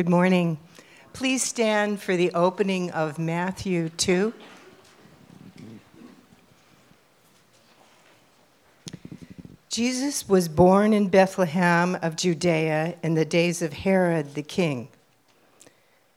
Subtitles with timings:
[0.00, 0.56] Good morning.
[1.12, 4.32] Please stand for the opening of Matthew 2.
[9.68, 14.88] Jesus was born in Bethlehem of Judea in the days of Herod the king.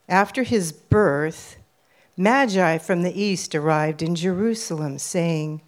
[0.08, 1.58] After his birth,
[2.16, 5.60] Magi from the east arrived in Jerusalem, saying,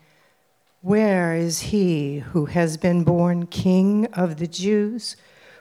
[0.80, 5.17] Where is he who has been born king of the Jews?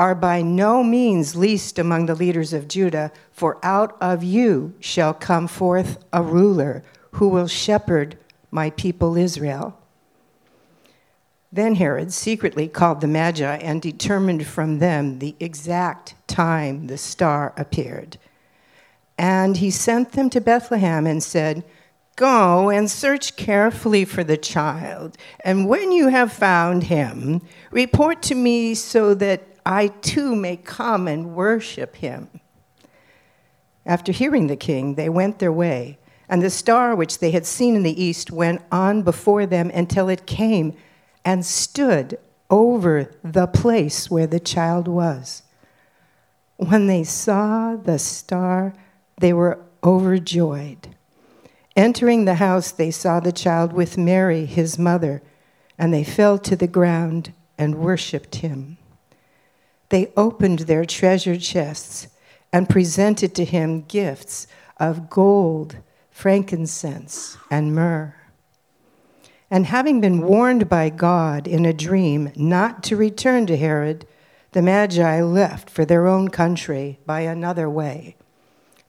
[0.00, 5.12] are by no means least among the leaders of Judah, for out of you shall
[5.12, 6.82] come forth a ruler
[7.12, 8.16] who will shepherd
[8.50, 9.78] my people Israel.
[11.52, 17.52] Then Herod secretly called the Magi and determined from them the exact time the star
[17.58, 18.16] appeared.
[19.18, 21.62] And he sent them to Bethlehem and said,
[22.16, 28.34] Go and search carefully for the child, and when you have found him, report to
[28.34, 32.28] me so that I too may come and worship him.
[33.86, 37.76] After hearing the king, they went their way, and the star which they had seen
[37.76, 40.74] in the east went on before them until it came
[41.24, 42.18] and stood
[42.50, 45.42] over the place where the child was.
[46.56, 48.74] When they saw the star,
[49.18, 50.94] they were overjoyed.
[51.76, 55.22] Entering the house, they saw the child with Mary, his mother,
[55.78, 58.76] and they fell to the ground and worshiped him
[59.90, 62.08] they opened their treasure chests
[62.52, 64.46] and presented to him gifts
[64.78, 65.76] of gold,
[66.10, 68.14] frankincense, and myrrh.
[69.50, 74.06] And having been warned by God in a dream not to return to Herod,
[74.52, 78.16] the Magi left for their own country by another way.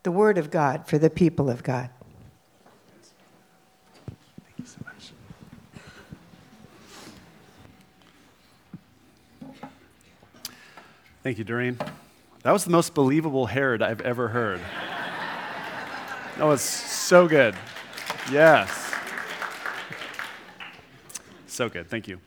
[0.03, 1.89] The word of God for the people of God.
[11.23, 11.77] Thank you, Doreen.
[12.41, 14.59] That was the most believable Herod I've ever heard.
[16.37, 17.53] That was so good.
[18.31, 18.91] Yes.
[21.45, 21.87] So good.
[21.91, 22.19] Thank you.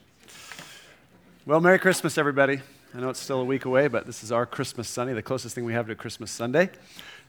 [1.44, 2.60] Well, Merry Christmas, everybody.
[2.94, 5.56] I know it's still a week away, but this is our Christmas Sunday, the closest
[5.56, 6.70] thing we have to Christmas Sunday.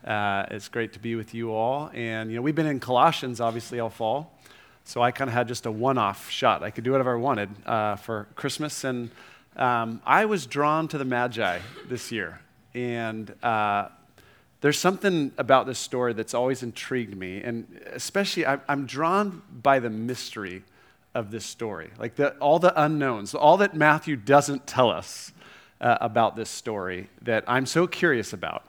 [0.05, 1.89] Uh, it's great to be with you all.
[1.95, 4.39] And, you know, we've been in Colossians, obviously, all fall.
[4.83, 6.61] So I kind of had just a one off shot.
[6.61, 8.83] I could do whatever I wanted uh, for Christmas.
[8.83, 9.09] And
[9.55, 12.41] um, I was drawn to the Magi this year,
[12.73, 13.89] and uh,
[14.61, 19.79] there's something about this story that's always intrigued me, and especially I, I'm drawn by
[19.79, 20.63] the mystery
[21.13, 25.31] of this story, like the, all the unknowns, all that Matthew doesn't tell us
[25.79, 28.63] uh, about this story that I'm so curious about.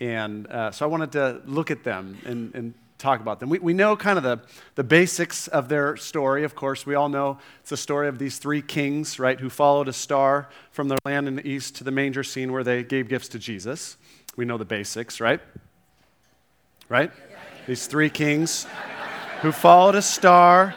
[0.00, 2.74] And uh, so I wanted to look at them and, and
[3.04, 3.50] talk about them.
[3.50, 4.40] We, we know kind of the,
[4.76, 6.42] the basics of their story.
[6.42, 9.88] Of course, we all know it's the story of these three kings, right, who followed
[9.88, 13.08] a star from their land in the east to the manger scene where they gave
[13.08, 13.98] gifts to Jesus.
[14.36, 15.40] We know the basics, right?
[16.88, 17.12] Right?
[17.66, 18.66] These three kings
[19.42, 20.74] who followed a star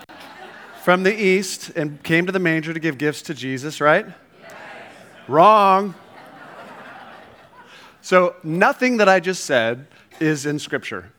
[0.84, 4.06] from the east and came to the manger to give gifts to Jesus, right?
[5.30, 5.96] Wrong.
[8.02, 9.88] So, nothing that I just said
[10.20, 11.12] is in Scripture.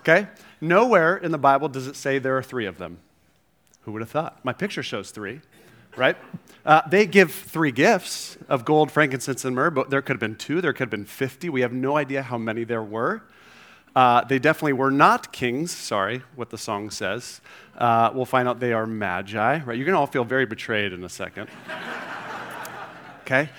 [0.00, 0.28] Okay?
[0.60, 2.98] Nowhere in the Bible does it say there are three of them.
[3.82, 4.42] Who would have thought?
[4.44, 5.40] My picture shows three,
[5.96, 6.16] right?
[6.64, 10.36] Uh, they give three gifts of gold, frankincense, and myrrh, but there could have been
[10.36, 11.48] two, there could have been 50.
[11.48, 13.22] We have no idea how many there were.
[13.96, 17.40] Uh, they definitely were not kings, sorry, what the song says.
[17.76, 19.76] Uh, we'll find out they are magi, right?
[19.76, 21.48] You're going to all feel very betrayed in a second.
[23.22, 23.50] okay?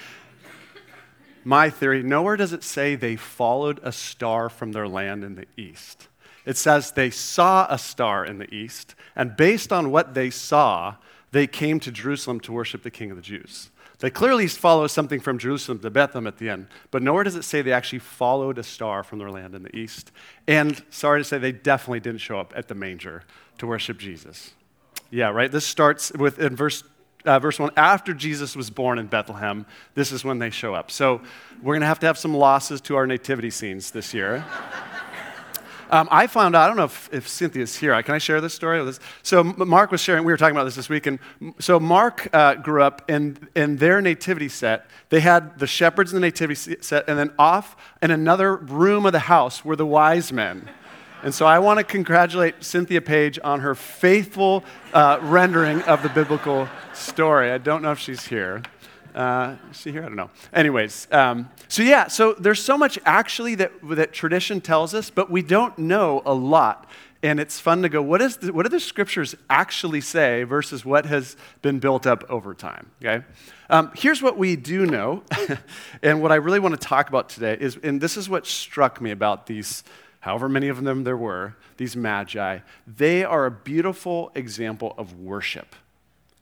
[1.43, 5.47] My theory nowhere does it say they followed a star from their land in the
[5.57, 6.07] east
[6.45, 10.95] it says they saw a star in the east, and based on what they saw,
[11.31, 13.69] they came to Jerusalem to worship the King of the Jews.
[13.99, 17.43] They clearly follow something from Jerusalem to Bethlehem at the end, but nowhere does it
[17.43, 20.11] say they actually followed a star from their land in the east.
[20.47, 23.23] And sorry to say, they definitely didn't show up at the manger
[23.59, 24.53] to worship Jesus.
[25.11, 25.51] Yeah, right?
[25.51, 26.83] This starts with in verse,
[27.25, 30.89] uh, verse 1 after Jesus was born in Bethlehem, this is when they show up.
[30.89, 31.21] So
[31.61, 34.43] we're going to have to have some losses to our nativity scenes this year.
[35.91, 38.01] Um, I found out, I don't know if, if Cynthia's here.
[38.01, 38.91] Can I share this story?
[39.23, 41.05] So, Mark was sharing, we were talking about this this week.
[41.05, 41.19] And
[41.59, 44.85] so, Mark uh, grew up in, in their nativity set.
[45.09, 49.11] They had the shepherds in the nativity set, and then off in another room of
[49.11, 50.69] the house were the wise men.
[51.23, 54.63] And so I want to congratulate Cynthia Page on her faithful
[54.93, 57.51] uh, rendering of the biblical story.
[57.51, 58.63] I don't know if she's here.
[59.15, 60.03] Uh, she here?
[60.03, 60.29] I don't know.
[60.53, 65.29] Anyways, um, so yeah, so there's so much actually that, that tradition tells us, but
[65.29, 66.89] we don't know a lot.
[67.23, 70.83] And it's fun to go, what, is the, what do the scriptures actually say versus
[70.83, 72.89] what has been built up over time?
[73.03, 73.23] Okay?
[73.69, 75.23] Um, here's what we do know,
[76.03, 78.99] and what I really want to talk about today is, and this is what struck
[78.99, 79.83] me about these,
[80.21, 82.59] however many of them there were, these magi.
[82.87, 85.75] They are a beautiful example of worship.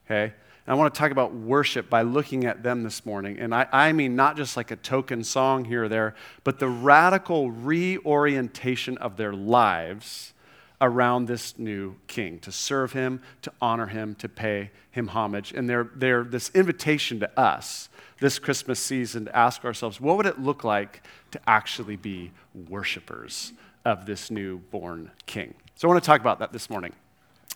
[0.05, 0.33] Okay?
[0.69, 3.39] I want to talk about worship by looking at them this morning.
[3.39, 6.13] And I, I, mean not just like a token song here or there,
[6.43, 10.33] but the radical reorientation of their lives
[10.79, 15.51] around this new king to serve him, to honor him, to pay him homage.
[15.53, 17.89] And they're, they're this invitation to us
[18.19, 21.01] this Christmas season to ask ourselves what would it look like
[21.31, 22.31] to actually be
[22.69, 23.53] worshipers
[23.85, 25.55] of this newborn king?
[25.75, 26.93] So I want to talk about that this morning.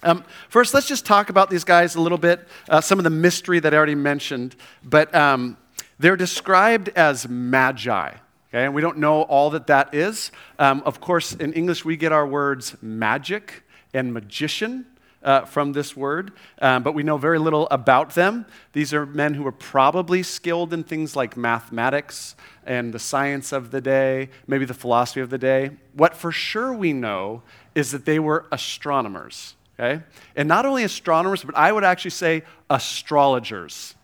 [0.03, 3.09] Um, first, let's just talk about these guys a little bit, uh, some of the
[3.09, 4.55] mystery that I already mentioned.
[4.83, 5.57] But um,
[5.97, 8.15] they're described as magi.
[8.50, 10.31] Okay, and we don't know all that that is.
[10.59, 13.63] Um, of course, in English, we get our words magic
[13.94, 14.85] and magician.
[15.23, 18.45] Uh, from this word, um, but we know very little about them.
[18.73, 22.35] These are men who were probably skilled in things like mathematics
[22.65, 25.69] and the science of the day, maybe the philosophy of the day.
[25.94, 27.41] What for sure we know
[27.73, 30.04] is that they were astronomers okay?
[30.36, 33.96] And not only astronomers, but I would actually say astrologers,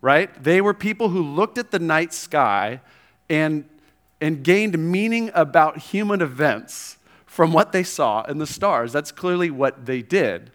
[0.00, 0.42] right?
[0.42, 2.80] They were people who looked at the night sky
[3.28, 3.64] and,
[4.20, 8.92] and gained meaning about human events from what they saw in the stars.
[8.92, 10.52] That's clearly what they did.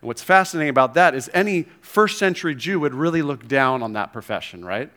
[0.00, 3.92] And what's fascinating about that is any first century Jew would really look down on
[3.92, 4.90] that profession, right?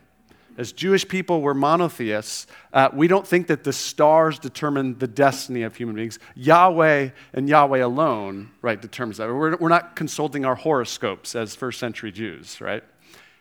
[0.56, 2.46] As Jewish people, we're monotheists.
[2.72, 6.18] Uh, we don't think that the stars determine the destiny of human beings.
[6.34, 9.28] Yahweh and Yahweh alone, right, determines that.
[9.28, 12.84] We're, we're not consulting our horoscopes as first century Jews, right?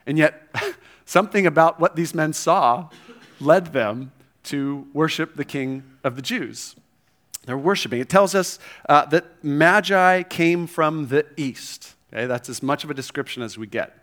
[0.06, 0.42] And yet,
[1.06, 2.90] something about what these men saw
[3.40, 4.12] led them
[4.44, 6.76] to worship the king of the Jews.
[7.46, 8.00] They're worshiping.
[8.00, 11.96] It tells us uh, that Magi came from the east.
[12.12, 13.99] Okay, that's as much of a description as we get.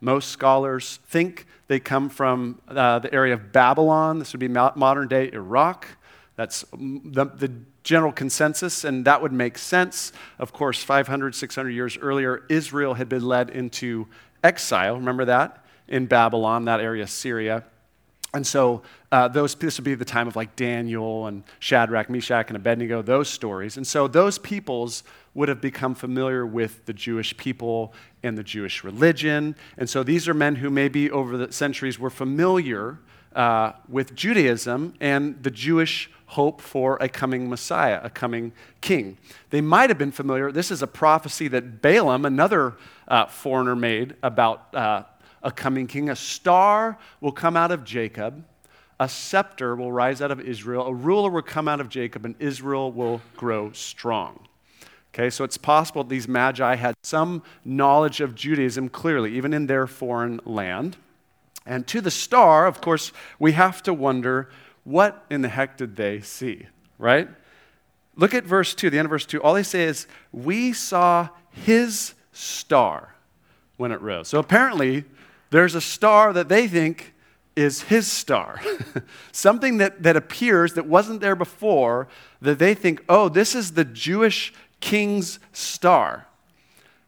[0.00, 4.18] Most scholars think they come from uh, the area of Babylon.
[4.18, 5.88] This would be modern day Iraq.
[6.36, 7.52] That's the, the,
[7.82, 10.12] general consensus, and that would make sense.
[10.40, 14.08] Of course, 500, 600 years earlier, Israel had been led into
[14.42, 14.96] exile.
[14.96, 15.64] Remember that?
[15.86, 17.62] In Babylon, that area, Syria.
[18.34, 18.82] And so
[19.12, 23.02] uh, those, this would be the time of like Daniel and Shadrach, Meshach, and Abednego,
[23.02, 23.76] those stories.
[23.76, 25.04] And so those peoples
[25.36, 27.92] would have become familiar with the Jewish people
[28.22, 29.54] and the Jewish religion.
[29.76, 32.98] And so these are men who maybe over the centuries were familiar
[33.34, 39.18] uh, with Judaism and the Jewish hope for a coming Messiah, a coming king.
[39.50, 40.50] They might have been familiar.
[40.50, 42.74] This is a prophecy that Balaam, another
[43.06, 45.02] uh, foreigner, made about uh,
[45.42, 46.08] a coming king.
[46.08, 48.42] A star will come out of Jacob.
[48.98, 50.86] A scepter will rise out of Israel.
[50.86, 54.48] A ruler will come out of Jacob, and Israel will grow strong.
[55.16, 59.86] Okay, so it's possible these magi had some knowledge of Judaism clearly, even in their
[59.86, 60.98] foreign land.
[61.64, 64.50] And to the star, of course, we have to wonder
[64.84, 66.66] what in the heck did they see,
[66.98, 67.30] right?
[68.14, 69.40] Look at verse 2, the end of verse 2.
[69.40, 73.14] All they say is, We saw his star
[73.78, 74.28] when it rose.
[74.28, 75.04] So apparently,
[75.48, 77.14] there's a star that they think
[77.56, 78.60] is his star.
[79.32, 82.06] Something that, that appears that wasn't there before,
[82.42, 86.26] that they think, oh, this is the Jewish king's star.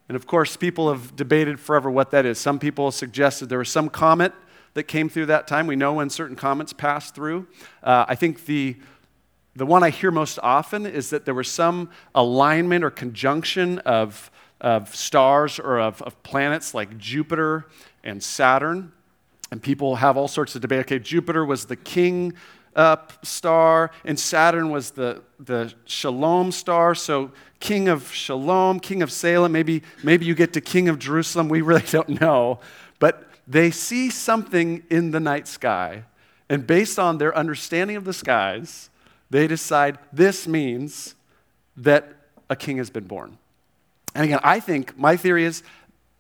[0.09, 2.39] And of course, people have debated forever what that is.
[2.39, 4.33] Some people suggested there was some comet
[4.75, 5.67] that came through that time.
[5.67, 7.47] We know when certain comets passed through.
[7.83, 8.77] Uh, I think the,
[9.55, 14.31] the one I hear most often is that there was some alignment or conjunction of,
[14.61, 17.67] of stars or of, of planets like Jupiter
[18.03, 18.93] and Saturn.
[19.51, 20.81] And people have all sorts of debate.
[20.81, 22.35] Okay, Jupiter was the king
[22.79, 26.95] uh, star, and Saturn was the, the Shalom star.
[26.95, 31.49] So, king of Shalom, king of Salem, maybe, maybe you get to king of Jerusalem.
[31.49, 32.61] We really don't know.
[33.01, 36.05] But they see something in the night sky,
[36.49, 38.91] and based on their understanding of the skies,
[39.29, 41.17] they decide this means
[41.77, 42.15] that
[42.49, 43.39] a king has been born.
[44.15, 45.65] And again, I think my theory is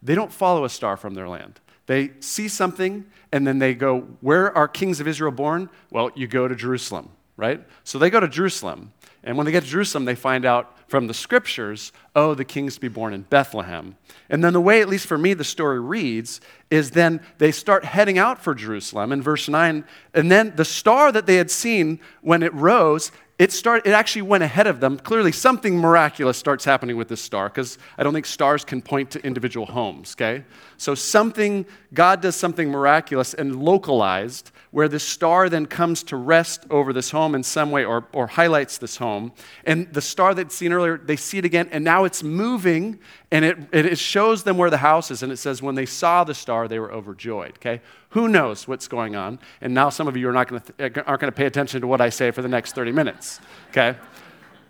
[0.02, 1.60] they don't follow a star from their land.
[1.88, 5.70] They see something and then they go, Where are kings of Israel born?
[5.90, 7.66] Well, you go to Jerusalem, right?
[7.82, 8.92] So they go to Jerusalem.
[9.24, 12.74] And when they get to Jerusalem, they find out from the scriptures, oh, the king's
[12.76, 13.96] to be born in Bethlehem.
[14.28, 16.40] And then the way, at least for me, the story reads
[16.70, 19.84] is then they start heading out for Jerusalem in verse 9.
[20.14, 24.22] And then the star that they had seen when it rose it, start, it actually
[24.22, 24.98] went ahead of them.
[24.98, 29.12] Clearly, something miraculous starts happening with this star because I don't think stars can point
[29.12, 30.44] to individual homes, okay?
[30.76, 31.64] So, something,
[31.94, 37.10] God does something miraculous and localized where the star then comes to rest over this
[37.10, 39.32] home in some way or, or highlights this home.
[39.64, 42.98] And the star they'd seen earlier, they see it again, and now it's moving
[43.30, 45.22] and it, it shows them where the house is.
[45.22, 47.80] And it says, when they saw the star, they were overjoyed, okay?
[48.10, 49.38] Who knows what's going on?
[49.60, 51.86] And now some of you are not to th- aren't going to pay attention to
[51.86, 53.40] what I say for the next 30 minutes.
[53.70, 53.96] Okay?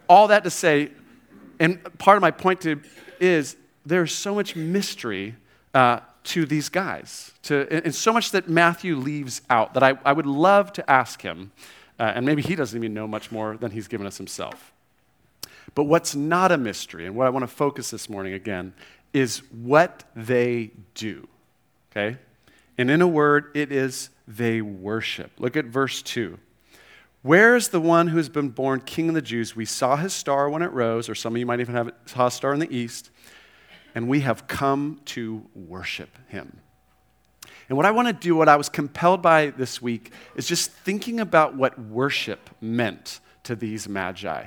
[0.09, 0.91] All that to say,
[1.61, 2.81] and part of my point to,
[3.21, 5.37] is there's so much mystery
[5.73, 10.13] uh, to these guys, to, and so much that Matthew leaves out that I, I
[10.13, 11.53] would love to ask him,
[11.99, 14.73] uh, and maybe he doesn't even know much more than he's given us himself.
[15.75, 18.75] But what's not a mystery, and what I want to focus this morning again,
[19.13, 21.27] is what they do.
[21.91, 22.19] Okay?
[22.79, 25.33] And in a word, it is they worship.
[25.39, 26.39] Look at verse 2.
[27.23, 29.57] Where is the one who has been born king of the Jews?
[29.57, 32.29] We saw his star when it rose, or some of you might even have saw
[32.29, 33.11] a star in the east,
[33.95, 36.61] and we have come to worship him.
[37.69, 40.71] And what I want to do, what I was compelled by this week, is just
[40.71, 44.47] thinking about what worship meant to these magi.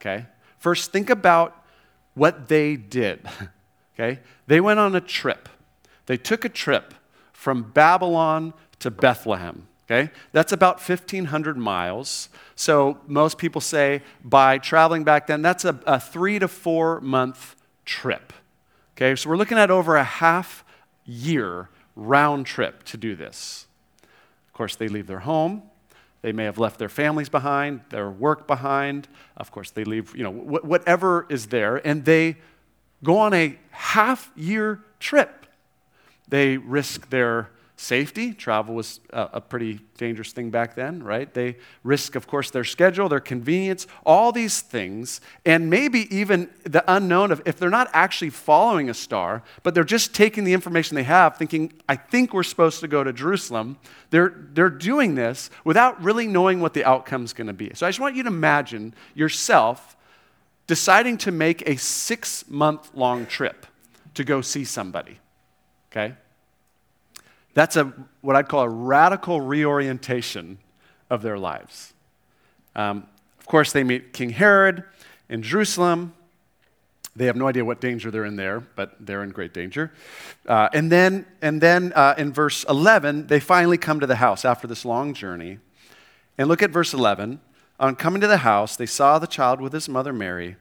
[0.00, 0.26] Okay?
[0.58, 1.64] First, think about
[2.14, 3.20] what they did.
[3.98, 4.20] Okay?
[4.46, 5.48] They went on a trip.
[6.04, 6.92] They took a trip
[7.36, 9.68] from Babylon to Bethlehem.
[9.84, 10.10] Okay?
[10.32, 12.30] That's about 1,500 miles.
[12.56, 17.54] So most people say by traveling back then, that's a, a three to four month
[17.84, 18.32] trip.
[18.96, 19.14] Okay?
[19.14, 20.64] So we're looking at over a half
[21.04, 23.66] year round trip to do this.
[24.02, 25.62] Of course, they leave their home.
[26.22, 29.06] They may have left their families behind, their work behind.
[29.36, 32.38] Of course, they leave, you know, wh- whatever is there, and they
[33.04, 35.45] go on a half year trip.
[36.28, 38.32] They risk their safety.
[38.32, 41.32] Travel was a, pretty dangerous thing back then, right?
[41.32, 46.82] They risk, of course, their schedule, their convenience, all these things, and maybe even the
[46.90, 50.94] unknown of if they're not actually following a star, but they're just taking the information
[50.94, 53.76] they have, thinking, I think we're supposed to go to Jerusalem.
[54.10, 57.72] They're, they're doing this without really knowing what the outcome's going to be.
[57.74, 59.96] So I just want you to imagine yourself
[60.66, 63.66] deciding to make a six month long trip
[64.14, 65.18] to go see somebody
[65.96, 66.14] okay?
[67.54, 70.58] That's a, what I'd call a radical reorientation
[71.08, 71.94] of their lives.
[72.74, 73.06] Um,
[73.38, 74.84] of course, they meet King Herod
[75.28, 76.12] in Jerusalem.
[77.14, 79.90] They have no idea what danger they're in there, but they're in great danger.
[80.46, 84.44] Uh, and then, and then uh, in verse 11, they finally come to the house
[84.44, 85.58] after this long journey.
[86.36, 87.40] And look at verse 11.
[87.80, 90.56] On coming to the house, they saw the child with his mother Mary,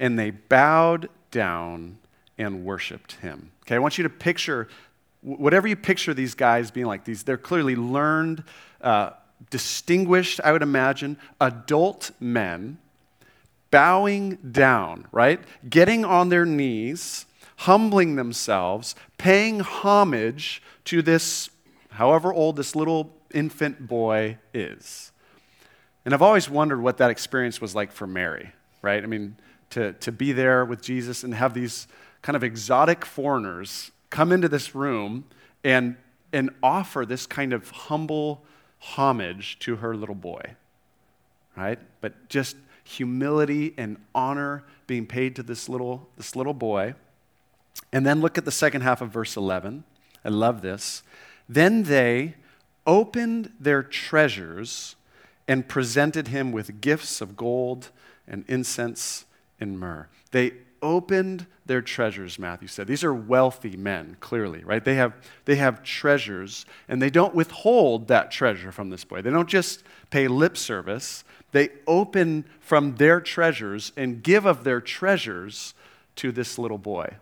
[0.00, 1.98] and they bowed down
[2.38, 3.50] and worshiped him.
[3.62, 4.68] Okay, I want you to picture
[5.20, 8.42] whatever you picture these guys being like these they're clearly learned
[8.80, 9.10] uh,
[9.50, 12.78] distinguished i would imagine adult men
[13.70, 15.40] bowing down right?
[15.68, 17.26] Getting on their knees
[17.58, 21.50] humbling themselves paying homage to this
[21.90, 25.12] however old this little infant boy is.
[26.04, 29.02] And i've always wondered what that experience was like for mary right?
[29.02, 29.36] I mean
[29.70, 31.88] to, to be there with jesus and have these
[32.28, 35.24] kind of exotic foreigners come into this room
[35.64, 35.96] and,
[36.30, 38.44] and offer this kind of humble
[38.80, 40.42] homage to her little boy,
[41.56, 41.78] right?
[42.02, 42.54] But just
[42.84, 46.92] humility and honor being paid to this little, this little boy.
[47.94, 49.84] And then look at the second half of verse 11.
[50.22, 51.02] I love this.
[51.48, 52.34] Then they
[52.86, 54.96] opened their treasures
[55.48, 57.88] and presented him with gifts of gold
[58.26, 59.24] and incense
[59.58, 60.08] and myrrh.
[60.30, 62.86] They opened their treasures, Matthew said.
[62.86, 64.84] These are wealthy men, clearly, right?
[64.84, 65.12] They have,
[65.44, 69.22] they have treasures, and they don't withhold that treasure from this boy.
[69.22, 74.80] They don't just pay lip service, they open from their treasures and give of their
[74.80, 75.74] treasures
[76.16, 77.14] to this little boy.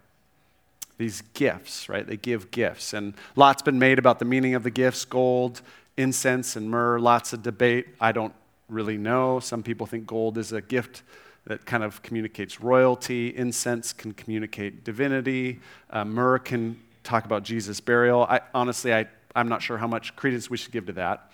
[0.98, 2.06] These gifts, right?
[2.06, 2.92] They give gifts.
[2.92, 5.60] And lots been made about the meaning of the gifts gold,
[5.96, 6.98] incense, and myrrh.
[6.98, 7.88] Lots of debate.
[8.00, 8.34] I don't
[8.68, 9.38] really know.
[9.38, 11.02] Some people think gold is a gift
[11.46, 13.34] that kind of communicates royalty.
[13.36, 15.60] Incense can communicate divinity.
[15.90, 18.24] Uh, myrrh can talk about Jesus' burial.
[18.24, 21.30] I, honestly, I, I'm not sure how much credence we should give to that.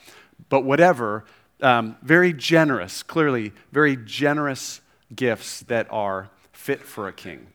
[0.49, 1.25] But whatever,
[1.63, 4.81] um, very generous, clearly, very generous
[5.15, 7.47] gifts that are fit for a king.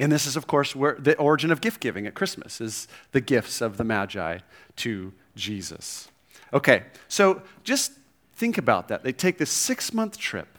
[0.00, 3.20] And this is, of course, where the origin of gift giving at Christmas is the
[3.20, 4.38] gifts of the Magi
[4.76, 6.08] to Jesus.
[6.52, 7.92] Okay, so just
[8.34, 9.02] think about that.
[9.02, 10.55] They take this six month trip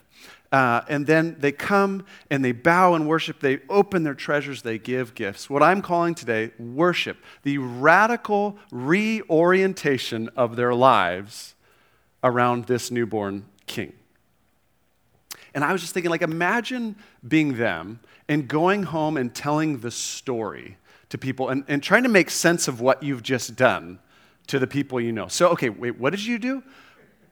[0.52, 3.40] uh, and then they come and they bow and worship.
[3.40, 4.62] They open their treasures.
[4.62, 5.50] They give gifts.
[5.50, 11.56] What I'm calling today worship, the radical reorientation of their lives
[12.24, 13.94] around this newborn king.
[15.54, 16.96] And I was just thinking, like, imagine
[17.28, 18.00] being them
[18.30, 20.78] and going home and telling the story
[21.10, 24.00] to people and, and trying to make sense of what you've just done
[24.48, 25.28] to the people you know.
[25.28, 26.64] So, okay, wait, what did you do?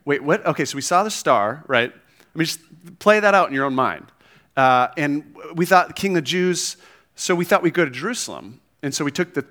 [0.06, 0.46] Wait, what?
[0.46, 1.94] Okay, so we saw the star, right?
[2.36, 2.60] I mean, just
[3.00, 4.12] play that out in your own mind.
[4.58, 6.78] Uh, and we thought, King of the Jews,
[7.16, 8.60] so we thought we'd go to Jerusalem.
[8.84, 9.46] And so we took the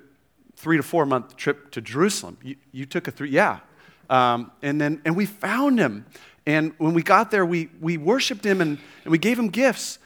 [0.56, 2.38] three to four month trip to Jerusalem.
[2.42, 3.60] You, you took a three, yeah.
[4.10, 6.06] Um, and then, and we found him.
[6.46, 9.98] And when we got there, we, we worshiped him and, and we gave him gifts.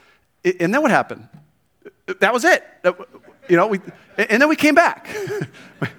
[0.44, 1.28] And then what happened?
[2.20, 2.64] That was it.
[3.48, 3.80] You know, we,
[4.16, 5.08] and then we came back.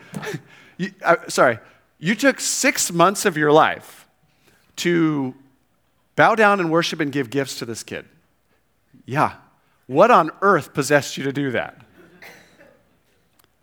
[0.78, 1.60] you, uh, sorry,
[2.00, 4.08] you took six months of your life
[4.78, 5.36] to
[6.20, 8.04] bow down and worship and give gifts to this kid.
[9.06, 9.36] Yeah.
[9.88, 11.78] What on earth possessed you to do that?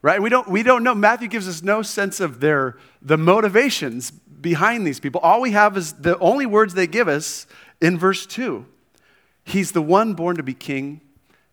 [0.01, 0.23] Right?
[0.23, 0.95] We don't, we don't know.
[0.95, 5.21] Matthew gives us no sense of their, the motivations behind these people.
[5.21, 7.47] All we have is the only words they give us
[7.83, 8.65] in verse 2.
[9.45, 11.03] He's the one born to be king,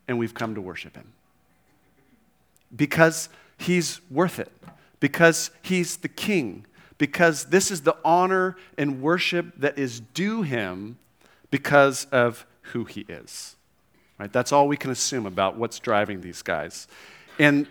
[0.08, 1.12] and we've come to worship him.
[2.74, 4.54] Because he's worth it,
[5.02, 6.66] because he's the king,
[7.04, 10.98] because this is the honor and worship that is due him
[11.52, 13.58] because of who he is.
[14.18, 14.32] Right?
[14.32, 16.88] That's all we can assume about what's driving these guys.
[17.38, 17.68] And,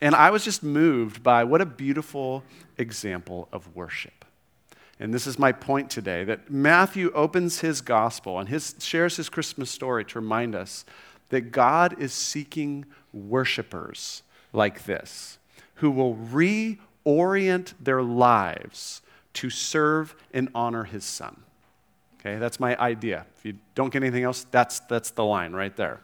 [0.00, 2.42] and I was just moved by what a beautiful
[2.78, 4.24] example of worship.
[4.98, 9.28] And this is my point today that Matthew opens his gospel and his, shares his
[9.28, 10.86] Christmas story to remind us
[11.28, 14.22] that God is seeking worshipers
[14.54, 15.36] like this
[15.74, 16.14] who will
[17.06, 19.02] reorient their lives
[19.34, 21.40] to serve and honor his son.
[22.20, 23.26] Okay, that's my idea.
[23.38, 26.00] If you don't get anything else, that's, that's the line right there.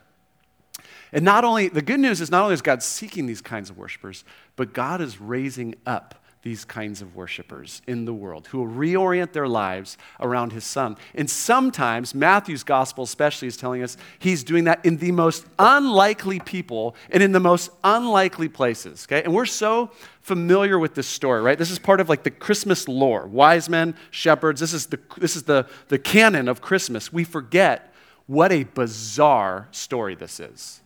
[1.12, 3.76] And not only, the good news is not only is God seeking these kinds of
[3.76, 4.24] worshipers,
[4.56, 9.32] but God is raising up these kinds of worshipers in the world who will reorient
[9.32, 10.96] their lives around his son.
[11.12, 16.38] And sometimes, Matthew's gospel especially is telling us he's doing that in the most unlikely
[16.38, 19.08] people and in the most unlikely places.
[19.08, 19.24] Okay?
[19.24, 19.90] And we're so
[20.20, 21.58] familiar with this story, right?
[21.58, 23.26] This is part of like the Christmas lore.
[23.26, 27.12] Wise men, shepherds, this is the, this is the, the canon of Christmas.
[27.12, 27.92] We forget
[28.28, 30.80] what a bizarre story this is.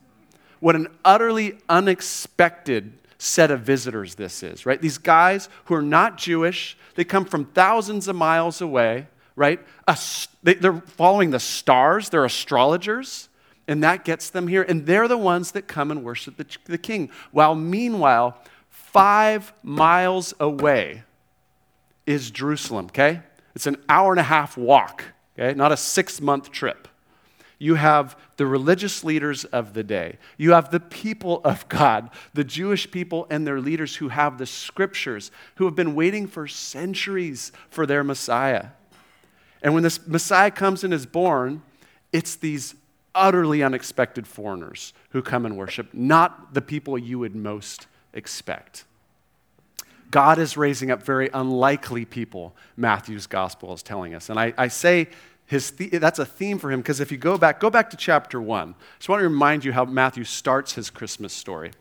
[0.59, 4.81] What an utterly unexpected set of visitors this is, right?
[4.81, 9.59] These guys who are not Jewish, they come from thousands of miles away, right?
[10.41, 13.29] they're following the stars, they're astrologers,
[13.67, 14.63] and that gets them here.
[14.63, 17.11] And they're the ones that come and worship the, king.
[17.31, 21.03] While meanwhile, five miles away
[22.07, 23.21] is Jerusalem, okay?
[23.53, 25.03] It's an hour and a half walk,
[25.37, 25.55] okay?
[25.55, 26.87] Not a six month trip
[27.61, 30.17] you have the religious leaders of the day.
[30.35, 34.47] You have the people of God, the Jewish people and their leaders who have the
[34.47, 38.69] scriptures, who have been waiting for centuries for their Messiah.
[39.61, 41.61] And when this Messiah comes and is born,
[42.11, 42.73] it's these
[43.13, 48.85] utterly unexpected foreigners who come and worship, not the people you would most expect.
[50.09, 54.29] God is raising up very unlikely people, Matthew's gospel is telling us.
[54.29, 55.09] And I, I say
[55.51, 58.41] his that's a theme for him because if you go back, go back to chapter
[58.41, 58.69] one.
[58.69, 61.71] I just want to remind you how Matthew starts his Christmas story.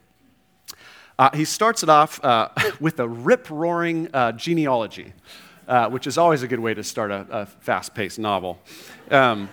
[1.17, 2.49] Uh, he starts it off uh,
[2.81, 5.13] with a rip roaring uh, genealogy,
[5.69, 8.59] uh, which is always a good way to start a, a fast paced novel.
[9.09, 9.49] Um,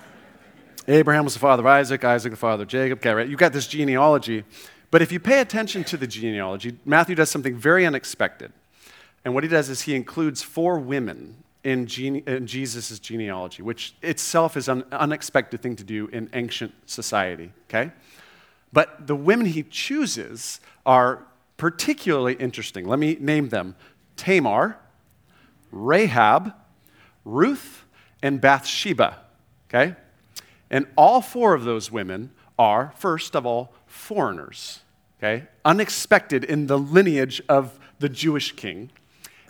[0.88, 2.98] Abraham was the father of Isaac, Isaac the father of Jacob.
[2.98, 3.30] Okay, right?
[3.30, 4.46] You've got this genealogy.
[4.90, 8.52] But if you pay attention to the genealogy, Matthew does something very unexpected.
[9.24, 13.94] And what he does is he includes four women in, gene, in Jesus' genealogy, which
[14.02, 17.92] itself is an unexpected thing to do in ancient society, okay?
[18.72, 21.26] But the women he chooses are
[21.58, 22.88] particularly interesting.
[22.88, 23.76] Let me name them
[24.16, 24.78] Tamar,
[25.70, 26.54] Rahab,
[27.26, 27.84] Ruth,
[28.24, 29.18] and Bathsheba,
[29.70, 29.98] okay?
[30.70, 34.80] And all four of those women are, first of all, foreigners,
[35.20, 35.48] okay?
[35.66, 38.90] Unexpected in the lineage of the Jewish king.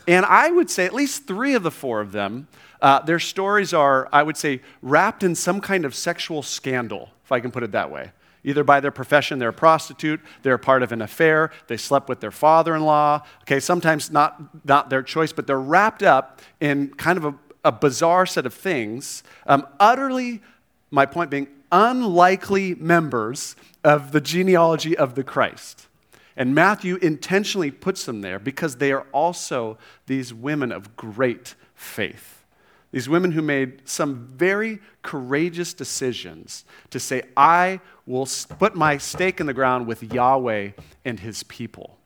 [0.07, 2.47] And I would say at least three of the four of them,
[2.81, 7.31] uh, their stories are, I would say, wrapped in some kind of sexual scandal, if
[7.31, 8.11] I can put it that way.
[8.43, 12.21] Either by their profession, they're a prostitute, they're part of an affair, they slept with
[12.21, 13.21] their father in law.
[13.41, 17.71] Okay, sometimes not, not their choice, but they're wrapped up in kind of a, a
[17.71, 20.41] bizarre set of things, um, utterly,
[20.91, 25.86] my point being, unlikely members of the genealogy of the Christ.
[26.37, 32.45] And Matthew intentionally puts them there because they are also these women of great faith.
[32.91, 38.27] These women who made some very courageous decisions to say, I will
[38.59, 40.71] put my stake in the ground with Yahweh
[41.03, 41.97] and his people.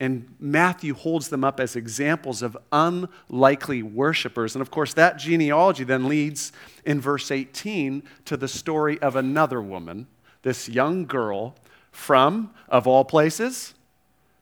[0.00, 4.54] And Matthew holds them up as examples of unlikely worshipers.
[4.54, 6.52] And of course, that genealogy then leads
[6.84, 10.06] in verse 18 to the story of another woman,
[10.42, 11.56] this young girl
[11.98, 13.74] from, of all places,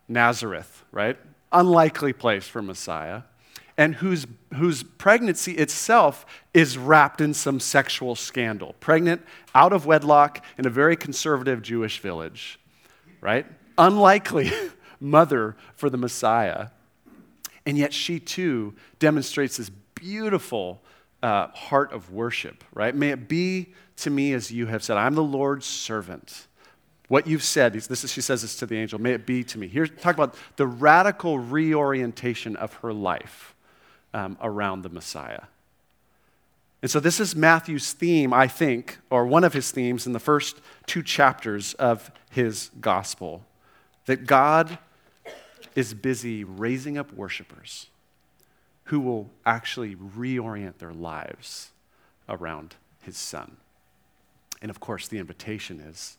[0.08, 1.16] Nazareth, right?
[1.52, 3.22] Unlikely place for Messiah,
[3.76, 8.74] and whose, whose pregnancy itself is wrapped in some sexual scandal.
[8.80, 9.22] Pregnant
[9.54, 12.58] out of wedlock in a very conservative Jewish village,
[13.20, 13.46] right?
[13.76, 14.50] Unlikely.
[15.00, 16.68] mother for the Messiah.
[17.64, 20.82] And yet she too demonstrates this beautiful
[21.22, 22.94] uh, heart of worship, right?
[22.94, 24.96] May it be to me as you have said.
[24.96, 26.46] I'm the Lord's servant.
[27.08, 29.58] What you've said, this is, she says this to the angel, may it be to
[29.58, 29.68] me.
[29.68, 33.54] Here, talk about the radical reorientation of her life
[34.12, 35.42] um, around the Messiah.
[36.82, 40.20] And so, this is Matthew's theme, I think, or one of his themes in the
[40.20, 43.44] first two chapters of his gospel
[44.06, 44.78] that God
[45.74, 47.86] is busy raising up worshipers
[48.84, 51.70] who will actually reorient their lives
[52.28, 53.56] around his son.
[54.62, 56.18] And of course, the invitation is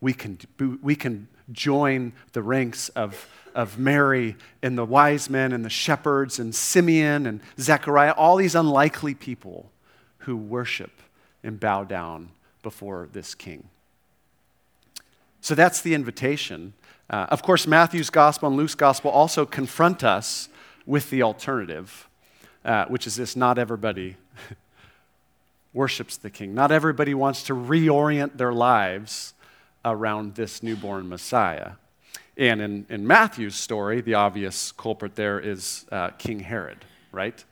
[0.00, 0.38] we can,
[0.82, 6.38] we can join the ranks of, of Mary and the wise men and the shepherds
[6.38, 9.70] and Simeon and Zechariah, all these unlikely people
[10.18, 10.90] who worship
[11.42, 12.30] and bow down
[12.62, 13.68] before this king.
[15.40, 16.72] So that's the invitation.
[17.08, 20.48] Uh, of course, Matthew's gospel and Luke's gospel also confront us
[20.84, 22.08] with the alternative,
[22.64, 24.16] uh, which is this not everybody
[25.72, 26.52] worships the king.
[26.54, 29.34] Not everybody wants to reorient their lives
[29.86, 31.72] around this newborn Messiah.
[32.36, 37.42] And in, in Matthew's story, the obvious culprit there is uh, King Herod, right?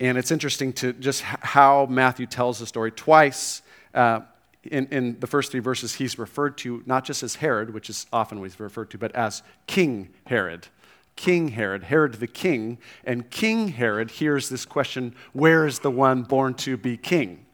[0.00, 2.90] And it's interesting to just how Matthew tells the story.
[2.90, 3.62] Twice,
[3.94, 4.22] uh,
[4.64, 8.06] in, in the first three verses, he's referred to not just as Herod, which is
[8.12, 10.66] often he's referred to, but as King Herod.
[11.14, 12.78] King Herod, Herod the king.
[13.04, 17.46] And King Herod hears this question where is the one born to be king?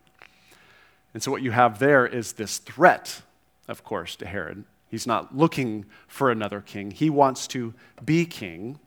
[1.18, 3.22] And so what you have there is this threat,
[3.66, 4.62] of course, to Herod.
[4.88, 8.78] He's not looking for another king, he wants to be king.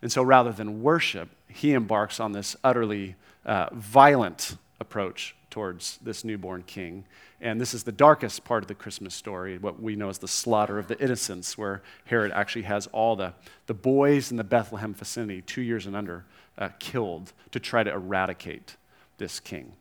[0.00, 6.22] And so rather than worship, he embarks on this utterly uh, violent approach towards this
[6.22, 7.06] newborn king.
[7.40, 10.28] And this is the darkest part of the Christmas story, what we know as the
[10.28, 13.34] slaughter of the innocents, where Herod actually has all the,
[13.66, 16.24] the boys in the Bethlehem vicinity, two years and under,
[16.56, 18.76] uh, killed to try to eradicate
[19.18, 19.72] this king.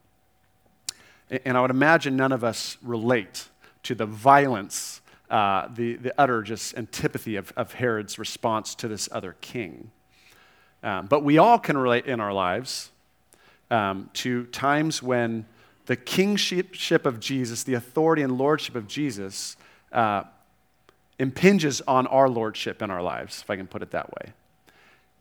[1.45, 3.47] And I would imagine none of us relate
[3.83, 9.09] to the violence, uh, the, the utter just antipathy of, of Herod's response to this
[9.11, 9.91] other king.
[10.83, 12.91] Um, but we all can relate in our lives
[13.71, 15.45] um, to times when
[15.85, 19.57] the kingship of Jesus, the authority and lordship of Jesus,
[19.91, 20.23] uh,
[21.19, 24.33] impinges on our lordship in our lives, if I can put it that way.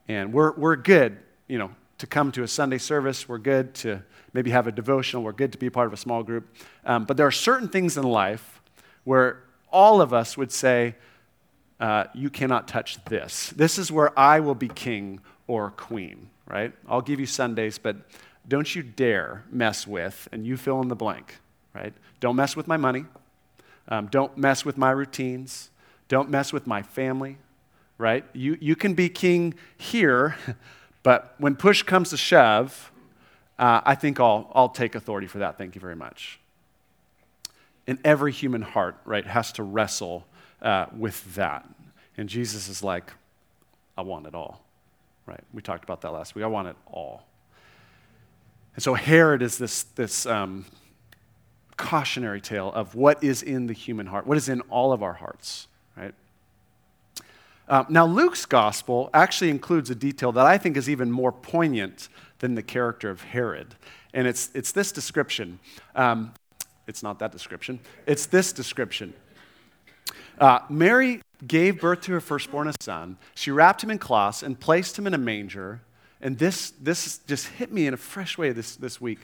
[0.08, 1.70] And we're, we're good, you know,
[2.02, 3.28] to come to a Sunday service.
[3.28, 5.22] We're good to maybe have a devotional.
[5.22, 6.52] We're good to be part of a small group.
[6.84, 8.60] Um, but there are certain things in life
[9.04, 10.96] where all of us would say,
[11.78, 13.50] uh, You cannot touch this.
[13.50, 16.72] This is where I will be king or queen, right?
[16.88, 17.94] I'll give you Sundays, but
[18.48, 21.36] don't you dare mess with, and you fill in the blank,
[21.72, 21.94] right?
[22.18, 23.04] Don't mess with my money.
[23.86, 25.70] Um, don't mess with my routines.
[26.08, 27.38] Don't mess with my family,
[27.96, 28.24] right?
[28.32, 30.34] You, you can be king here,
[31.02, 32.92] but when push comes to shove,
[33.58, 35.58] uh, I think I'll, I'll take authority for that.
[35.58, 36.40] Thank you very much.
[37.86, 40.26] And every human heart, right, has to wrestle
[40.60, 41.68] uh, with that.
[42.16, 43.12] And Jesus is like,
[43.96, 44.64] I want it all,
[45.26, 45.42] right?
[45.52, 46.44] We talked about that last week.
[46.44, 47.26] I want it all.
[48.74, 50.64] And so Herod is this, this um,
[51.76, 55.12] cautionary tale of what is in the human heart, what is in all of our
[55.12, 56.14] hearts, right?
[57.72, 62.10] Uh, now, Luke's gospel actually includes a detail that I think is even more poignant
[62.40, 63.74] than the character of Herod.
[64.12, 65.58] And it's, it's this description.
[65.96, 66.34] Um,
[66.86, 69.14] it's not that description, it's this description.
[70.38, 73.16] Uh, Mary gave birth to her firstborn, a son.
[73.34, 75.80] She wrapped him in cloths and placed him in a manger
[76.22, 79.18] and this, this just hit me in a fresh way this, this week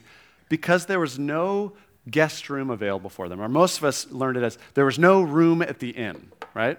[0.48, 1.74] because there was no
[2.10, 3.42] guest room available for them.
[3.42, 6.78] Or most of us learned it as there was no room at the inn, right?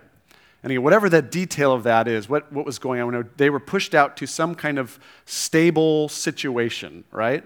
[0.63, 3.95] And whatever that detail of that is, what, what was going on, they were pushed
[3.95, 7.43] out to some kind of stable situation, right?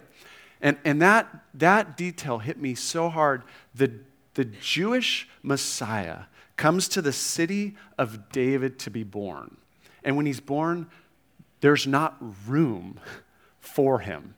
[0.62, 3.44] And, and that, that detail hit me so hard.
[3.76, 3.92] The,
[4.34, 6.22] the Jewish Messiah
[6.58, 9.58] comes to the city of David to be born.
[10.04, 10.90] And when he's born,
[11.62, 13.00] there's not room
[13.60, 14.36] for him.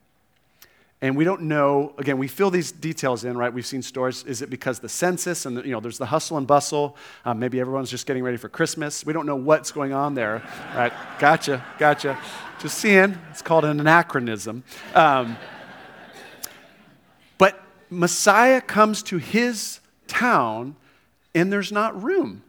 [1.06, 3.54] And we don't know, again, we fill these details in, right?
[3.54, 4.24] We've seen stories.
[4.24, 6.98] Is it because the census and, the, you know, there's the hustle and bustle?
[7.26, 9.06] Um, maybe everyone's just getting ready for Christmas.
[9.06, 10.42] We don't know what's going on there,
[10.74, 10.92] right?
[11.20, 12.18] Gotcha, gotcha.
[12.60, 13.20] Just seeing.
[13.30, 14.64] It's called an anachronism.
[14.96, 15.38] Um,
[17.38, 20.76] but Messiah comes to his town
[21.36, 22.42] and there's not room.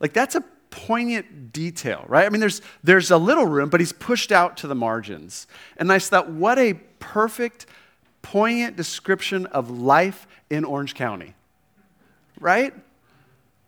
[0.00, 2.24] Like, that's a poignant detail, right?
[2.24, 5.46] I mean, there's, there's a little room, but he's pushed out to the margins.
[5.76, 6.80] And I thought, what a
[7.12, 7.66] perfect,
[8.22, 11.34] poignant description of life in Orange County,
[12.40, 12.72] right?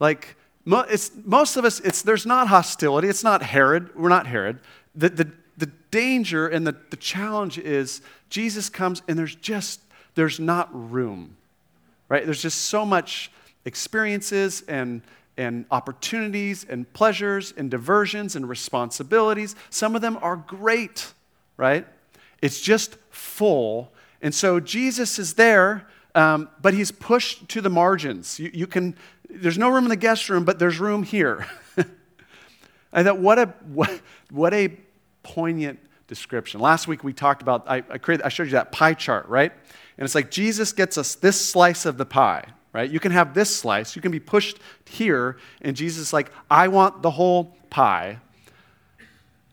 [0.01, 3.09] Like, it's, most of us, it's, there's not hostility.
[3.09, 3.95] It's not Herod.
[3.95, 4.59] We're not Herod.
[4.95, 9.81] The, the, the danger and the, the challenge is Jesus comes and there's just,
[10.15, 11.37] there's not room,
[12.09, 12.25] right?
[12.25, 13.31] There's just so much
[13.65, 15.03] experiences and
[15.39, 19.55] and opportunities and pleasures and diversions and responsibilities.
[19.69, 21.13] Some of them are great,
[21.59, 21.87] right?
[22.43, 23.93] It's just full.
[24.23, 28.39] And so Jesus is there, um, but he's pushed to the margins.
[28.39, 28.97] You, you, can,
[29.29, 31.47] there's no room in the guest room, but there's room here.
[32.93, 34.77] I thought, what a, what, what a
[35.23, 36.61] poignant description.
[36.61, 39.53] Last week we talked about, I, I, created, I showed you that pie chart, right?
[39.99, 42.91] And it's like Jesus gets us this slice of the pie, right?
[42.91, 46.69] You can have this slice, you can be pushed here, and Jesus is like, I
[46.69, 48.19] want the whole pie.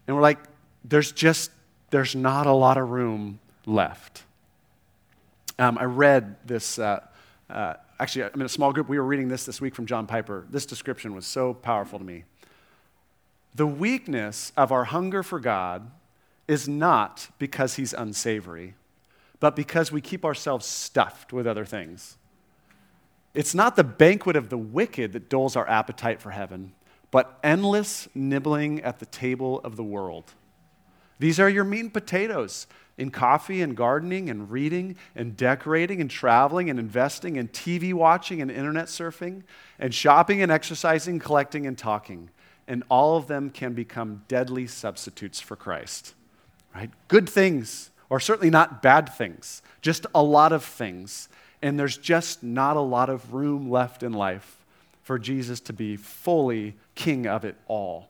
[0.07, 0.39] And we're like,
[0.83, 1.51] there's just,
[1.93, 4.23] there's not a lot of room left.
[5.59, 7.05] Um, I read this, uh,
[7.51, 8.89] uh, actually, I'm in a small group.
[8.89, 10.47] We were reading this this week from John Piper.
[10.49, 12.23] This description was so powerful to me.
[13.53, 15.91] The weakness of our hunger for God
[16.47, 18.73] is not because he's unsavory,
[19.39, 22.17] but because we keep ourselves stuffed with other things.
[23.35, 26.73] It's not the banquet of the wicked that dulls our appetite for heaven,
[27.11, 30.33] but endless nibbling at the table of the world.
[31.19, 36.09] These are your meat and potatoes in coffee and gardening and reading and decorating and
[36.09, 39.43] traveling and investing and TV watching and internet surfing
[39.79, 42.29] and shopping and exercising, collecting and talking.
[42.67, 46.13] And all of them can become deadly substitutes for Christ.
[46.73, 46.91] Right?
[47.07, 51.29] Good things, or certainly not bad things, just a lot of things
[51.63, 54.65] and there's just not a lot of room left in life
[55.01, 58.09] for Jesus to be fully king of it all.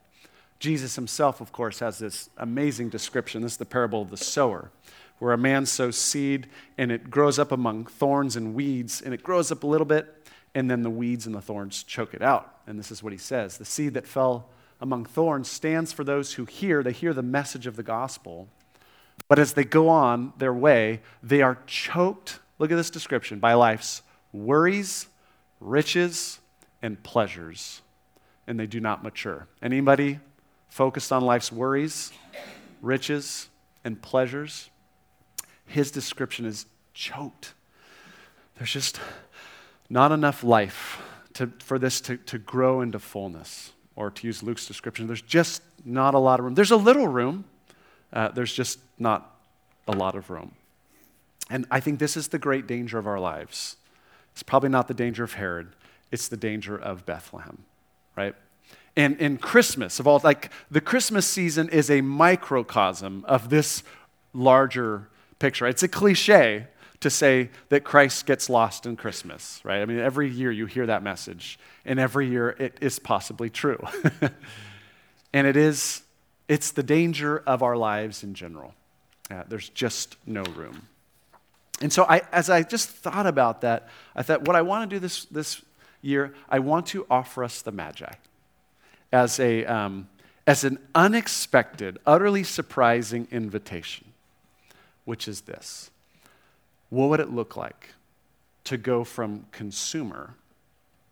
[0.64, 3.42] Jesus himself, of course, has this amazing description.
[3.42, 4.72] This is the parable of the sower,
[5.20, 6.48] where a man sows seed
[6.78, 10.26] and it grows up among thorns and weeds, and it grows up a little bit,
[10.56, 12.60] and then the weeds and the thorns choke it out.
[12.66, 14.48] And this is what he says The seed that fell
[14.80, 18.48] among thorns stands for those who hear, they hear the message of the gospel.
[19.28, 23.56] But as they go on their way, they are choked Look at this description by
[23.56, 25.08] life's worries,
[25.60, 26.40] riches,
[26.82, 27.82] and pleasures,
[28.48, 29.48] and they do not mature.
[29.62, 30.20] Anybody
[30.74, 32.12] focused on life's worries,
[32.82, 33.48] riches,
[33.84, 34.72] and pleasures?
[35.68, 37.54] His description is choked.
[38.58, 39.00] There's just
[39.88, 41.00] not enough life
[41.36, 43.72] to, for this to, to grow into fullness.
[43.96, 46.56] Or to use Luke's description, there's just not a lot of room.
[46.56, 47.46] There's a little room,
[48.12, 49.36] uh, there's just not
[49.88, 50.54] a lot of room.
[51.52, 53.76] And I think this is the great danger of our lives.
[54.32, 55.68] It's probably not the danger of Herod,
[56.12, 57.60] it's the danger of Bethlehem,
[58.16, 58.34] right?
[58.96, 63.84] And in Christmas, of all, like the Christmas season is a microcosm of this
[64.34, 65.66] larger picture.
[65.66, 66.68] It's a cliche
[67.00, 69.82] to say that Christ gets lost in Christmas, right?
[69.82, 73.80] I mean, every year you hear that message, and every year it is possibly true.
[75.34, 76.04] and it is,
[76.48, 78.74] it's the danger of our lives in general.
[79.30, 80.88] Uh, there's just no room.
[81.82, 84.96] And so, I, as I just thought about that, I thought, what I want to
[84.96, 85.62] do this, this
[86.02, 88.14] year, I want to offer us the Magi
[89.14, 90.10] as, a, um,
[90.46, 94.08] as an unexpected, utterly surprising invitation,
[95.06, 95.92] which is this
[96.90, 97.94] What would it look like
[98.66, 100.34] to go from consumer,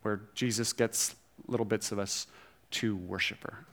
[0.01, 1.15] where Jesus gets
[1.47, 2.27] little bits of us,
[2.71, 3.65] to worshiper?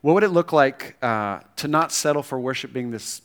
[0.00, 3.22] What would it look like uh, to not settle for worship being this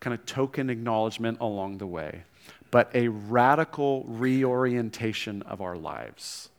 [0.00, 2.24] kind of token acknowledgement along the way,
[2.70, 6.50] but a radical reorientation of our lives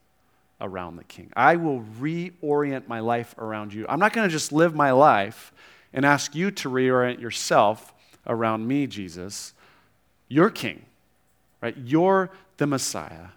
[0.63, 1.32] around the King.
[1.36, 3.86] I will reorient my life around you.
[3.88, 5.54] I'm not going to just live my life
[5.93, 7.93] and ask you to reorient yourself
[8.26, 9.54] around me, Jesus.
[10.30, 10.84] You're King,
[11.62, 11.76] right?
[11.78, 13.28] You're the Messiah.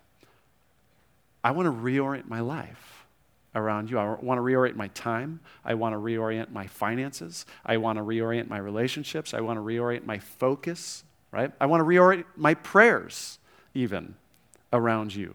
[1.42, 3.06] I want to reorient my life
[3.54, 3.98] around you.
[3.98, 5.40] I want to reorient my time.
[5.64, 7.44] I want to reorient my finances.
[7.64, 9.34] I want to reorient my relationships.
[9.34, 11.52] I want to reorient my focus, right?
[11.60, 13.38] I want to reorient my prayers,
[13.74, 14.14] even
[14.72, 15.34] around you.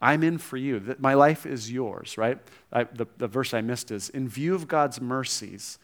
[0.00, 0.96] I'm in for you.
[0.98, 2.38] My life is yours, right?
[2.72, 5.78] I, the, the verse I missed is In view of God's mercies,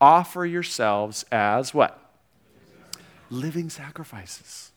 [0.00, 2.04] offer yourselves as what?
[3.30, 4.70] living sacrifices,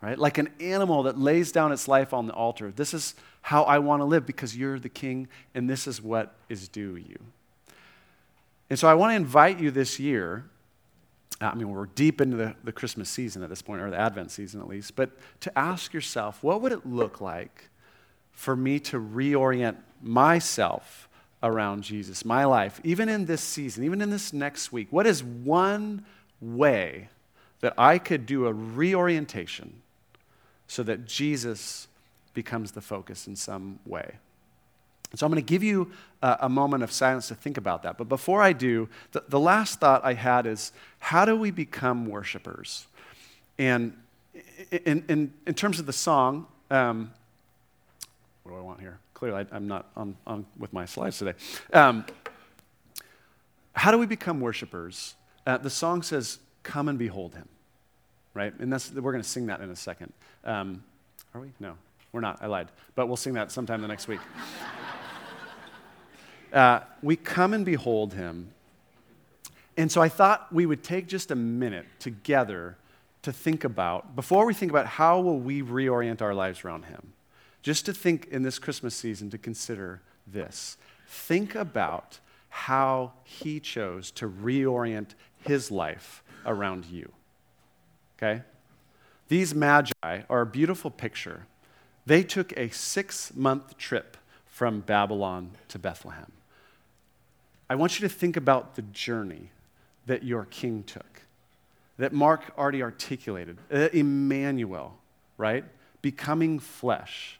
[0.00, 0.18] right?
[0.18, 2.72] Like an animal that lays down its life on the altar.
[2.74, 6.34] This is how I want to live because you're the king and this is what
[6.48, 7.18] is due you.
[8.68, 10.44] And so I want to invite you this year.
[11.40, 13.98] Uh, I mean, we're deep into the, the Christmas season at this point, or the
[13.98, 17.69] Advent season at least, but to ask yourself, what would it look like
[18.40, 21.10] for me to reorient myself
[21.42, 24.88] around Jesus, my life, even in this season, even in this next week?
[24.88, 26.06] What is one
[26.40, 27.10] way
[27.60, 29.82] that I could do a reorientation
[30.68, 31.86] so that Jesus
[32.32, 34.14] becomes the focus in some way?
[35.14, 37.98] So I'm going to give you a, moment of silence to think about that.
[37.98, 42.06] But before I do, the, the last thought I had is how do we become
[42.06, 42.86] worshipers?
[43.58, 43.98] And
[44.70, 47.12] in, in, in terms of the song, um,
[48.42, 48.98] what do I want here?
[49.14, 51.34] Clearly, I, am not on, on with my slides today.
[51.72, 52.04] Um,
[53.72, 55.14] how do we become worshipers?
[55.46, 57.48] Uh, the song says, Come and behold him,
[58.34, 58.52] right?
[58.58, 60.12] And that's, we're going to sing that in a second.
[60.44, 60.82] Um,
[61.34, 61.52] are we?
[61.58, 61.74] No,
[62.12, 62.38] we're not.
[62.42, 62.68] I lied.
[62.94, 64.20] But we'll sing that sometime the next week.
[66.52, 68.52] Uh, we come and behold him.
[69.76, 72.76] And so I thought we would take just a minute together
[73.22, 77.12] to think about, before we think about how will we reorient our lives around him,
[77.62, 80.76] just to think in this Christmas season to consider this.
[81.06, 82.18] Think about
[82.48, 85.10] how he chose to reorient
[85.42, 87.10] his life around you.
[88.16, 88.42] Okay?
[89.28, 91.46] These magi are a beautiful picture.
[92.06, 96.32] They took a six month trip from Babylon to Bethlehem.
[97.68, 99.50] I want you to think about the journey
[100.06, 101.22] that your king took,
[101.98, 103.58] that Mark already articulated.
[103.72, 104.98] Uh, Emmanuel,
[105.38, 105.64] right?
[106.02, 107.39] Becoming flesh.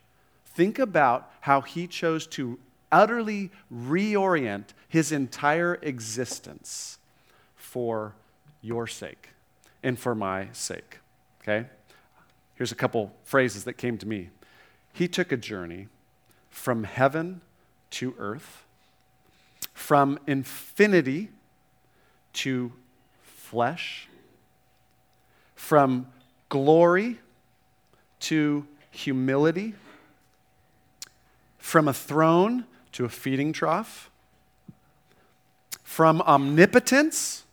[0.53, 2.59] Think about how he chose to
[2.93, 6.99] utterly reorient his entire existence
[7.55, 8.15] for
[8.61, 9.31] your sake
[9.83, 10.99] and for my sake.
[11.43, 11.67] Okay?
[12.55, 14.31] Here's a couple phrases that came to me.
[14.93, 15.89] He took a journey
[16.51, 17.41] from heaven
[17.91, 18.65] to earth
[19.81, 21.31] from infinity
[22.35, 22.71] to
[23.23, 24.09] flesh,
[25.55, 26.07] from
[26.51, 27.19] glory
[28.21, 29.75] to humility,
[31.61, 34.11] from a throne to a feeding trough,
[35.85, 37.45] from omnipotence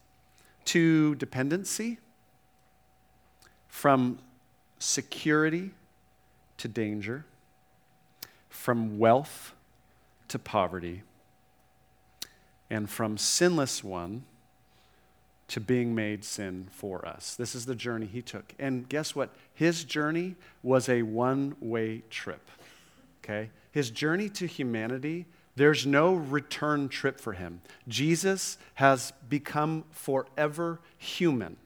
[0.66, 2.00] to dependency,
[3.68, 4.18] from
[4.80, 5.72] security
[6.58, 7.26] to danger,
[8.50, 9.54] from wealth
[10.28, 11.04] to poverty
[12.70, 14.24] and from sinless one
[15.48, 17.36] to being made sin for us.
[17.36, 18.54] This is the journey he took.
[18.60, 19.30] And guess what?
[19.54, 22.50] His journey was a one way trip.
[23.24, 23.50] Okay?
[23.78, 27.62] His journey to humanity, there's no return trip for him.
[27.88, 31.58] Jesus has become forever human.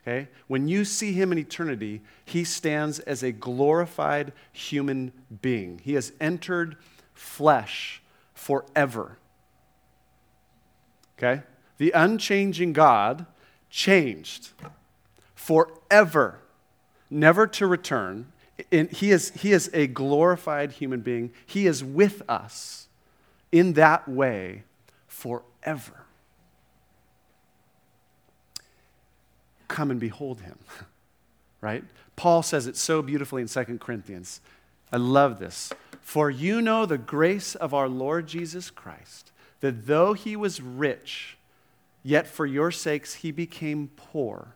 [0.00, 0.28] Okay?
[0.46, 5.10] When you see him in eternity, he stands as a glorified human
[5.42, 5.80] being.
[5.82, 6.76] He has entered
[7.14, 8.00] flesh
[8.32, 9.18] forever.
[11.18, 11.42] Okay?
[11.78, 13.26] The unchanging God
[13.70, 14.50] changed
[15.34, 16.38] forever,
[17.10, 18.30] never to return.
[18.70, 21.32] He, is, he is a glorified human being.
[21.46, 22.88] He is with us
[23.52, 24.64] in that way
[25.06, 26.04] forever.
[29.68, 30.58] Come and behold him,
[31.60, 31.84] right?
[32.16, 34.40] Paul says it so beautifully in 2 Corinthians.
[34.92, 35.72] I love this.
[36.00, 41.36] For you know the grace of our Lord Jesus Christ that though he was rich,
[42.02, 44.54] yet for your sakes he became poor,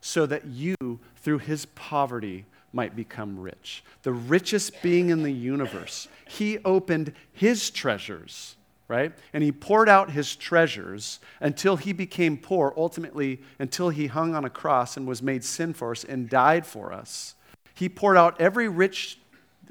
[0.00, 0.76] so that you,
[1.16, 3.82] through his poverty, might become rich.
[4.02, 6.08] The richest being in the universe.
[6.28, 8.56] He opened his treasures,
[8.88, 9.12] right?
[9.32, 14.44] And he poured out his treasures until he became poor, ultimately, until he hung on
[14.44, 17.34] a cross and was made sin for us and died for us.
[17.74, 19.18] He poured out every rich,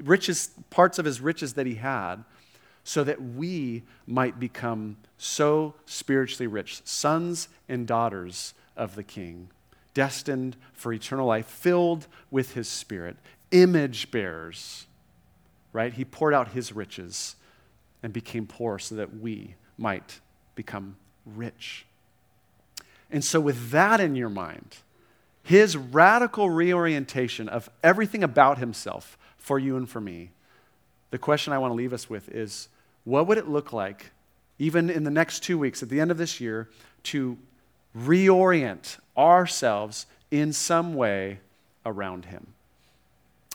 [0.02, 2.24] richest parts of his riches that he had
[2.84, 9.50] so that we might become so spiritually rich, sons and daughters of the King,
[10.00, 13.18] destined for eternal life, filled with his Spirit,
[13.50, 14.86] image bearers,
[15.74, 15.92] right?
[15.92, 17.36] He poured out his riches
[18.02, 20.20] and became poor so that we might
[20.54, 21.84] become rich.
[23.10, 24.78] And so, with that in your mind,
[25.42, 30.30] his radical reorientation of everything about himself for you and for me
[31.10, 32.68] the question I want to leave us with is
[33.04, 34.12] what would it look like,
[34.58, 36.70] even in the next two weeks, at the end of this year,
[37.04, 37.36] to
[37.96, 41.40] reorient ourselves in some way
[41.84, 42.48] around Him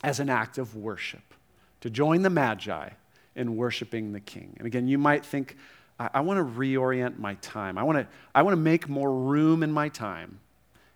[0.04, 1.34] as an act of worship,
[1.82, 2.90] to join the Magi
[3.36, 4.54] in worshiping the King?
[4.58, 5.58] And again, you might think,
[6.00, 7.78] I, I want to reorient my time.
[7.78, 10.40] I want to, I want to make more room in my time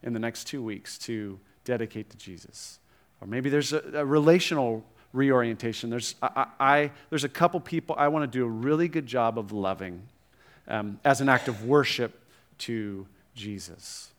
[0.04, 2.80] in the next two weeks to dedicate to Jesus.
[3.22, 4.84] Or maybe there's a, a relational
[5.14, 5.90] reorientation.
[5.90, 9.38] There's, I, I, there's a couple people I want to do a really good job
[9.40, 10.04] of loving
[10.68, 12.20] um, as an act of worship
[12.60, 13.08] to
[13.40, 14.12] Jesus.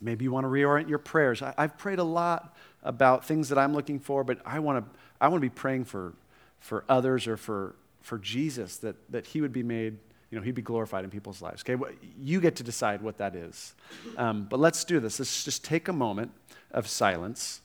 [0.00, 1.42] Maybe you want to reorient your prayers.
[1.42, 4.98] I, have prayed a lot about things that I'm looking for, but I want to,
[5.20, 6.14] I want to be praying for,
[6.58, 9.98] for others or for, for Jesus, that, that he would be made,
[10.30, 11.62] you know, he'd be glorified in people's lives.
[11.68, 11.80] Okay,
[12.18, 13.74] you get to decide what that is.
[14.16, 15.18] Um, but let's do this.
[15.18, 16.32] Let's just take a moment
[16.70, 17.60] of silence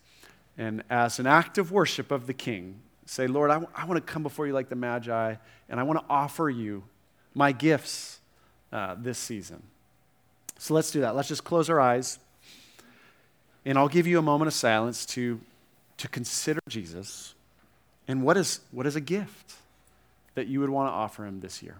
[0.57, 4.05] and as an act of worship of the King, say, Lord, I, w- I want
[4.05, 5.35] to come before you like the Magi,
[5.69, 6.83] and I want to offer you
[7.33, 8.19] my gifts
[8.71, 9.61] uh, this season.
[10.57, 11.15] So let's do that.
[11.15, 12.19] Let's just close our eyes,
[13.65, 15.39] and I'll give you a moment of silence to,
[15.97, 17.35] to consider Jesus
[18.07, 19.55] and what is, what is a gift
[20.35, 21.77] that you would want to offer him this year.